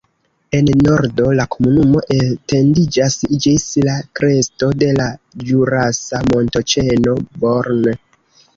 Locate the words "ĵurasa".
5.51-6.25